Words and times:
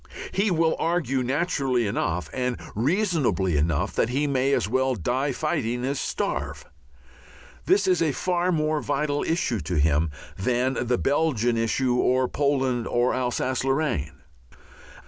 He 0.31 0.49
will 0.49 0.75
argue 0.79 1.21
naturally 1.21 1.85
enough 1.85 2.27
and 2.33 2.59
reasonably 2.75 3.55
enough 3.55 3.93
that 3.93 4.09
he 4.09 4.25
may 4.25 4.51
as 4.53 4.67
well 4.67 4.95
die 4.95 5.31
fighting 5.31 5.85
as 5.85 5.99
starve. 5.99 6.65
This 7.67 7.85
is 7.85 8.01
a 8.01 8.11
far 8.11 8.51
more 8.51 8.81
vital 8.81 9.21
issue 9.21 9.59
to 9.59 9.75
him 9.75 10.09
than 10.35 10.87
the 10.87 10.97
Belgian 10.97 11.55
issue 11.55 11.93
or 11.97 12.27
Poland 12.27 12.87
or 12.87 13.13
Alsace 13.13 13.63
Lorraine. 13.63 14.23